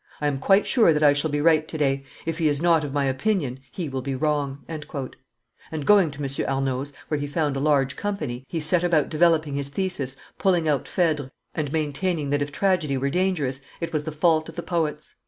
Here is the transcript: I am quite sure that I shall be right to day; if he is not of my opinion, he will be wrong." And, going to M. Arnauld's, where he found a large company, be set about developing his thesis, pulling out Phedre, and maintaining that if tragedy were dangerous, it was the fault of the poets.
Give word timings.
I 0.19 0.25
am 0.25 0.39
quite 0.39 0.65
sure 0.65 0.93
that 0.93 1.03
I 1.03 1.13
shall 1.13 1.29
be 1.29 1.41
right 1.41 1.67
to 1.67 1.77
day; 1.77 2.03
if 2.25 2.39
he 2.39 2.47
is 2.47 2.59
not 2.59 2.83
of 2.83 2.91
my 2.91 3.05
opinion, 3.05 3.59
he 3.71 3.87
will 3.87 4.01
be 4.01 4.15
wrong." 4.15 4.65
And, 4.67 4.83
going 5.85 6.09
to 6.09 6.17
M. 6.19 6.25
Arnauld's, 6.25 6.91
where 7.07 7.19
he 7.19 7.27
found 7.27 7.55
a 7.55 7.59
large 7.59 7.95
company, 7.95 8.43
be 8.51 8.59
set 8.59 8.83
about 8.83 9.09
developing 9.09 9.53
his 9.53 9.69
thesis, 9.69 10.15
pulling 10.39 10.67
out 10.67 10.87
Phedre, 10.87 11.29
and 11.53 11.71
maintaining 11.71 12.31
that 12.31 12.41
if 12.41 12.51
tragedy 12.51 12.97
were 12.97 13.11
dangerous, 13.11 13.61
it 13.79 13.93
was 13.93 14.01
the 14.01 14.11
fault 14.11 14.49
of 14.49 14.55
the 14.55 14.63
poets. 14.63 15.13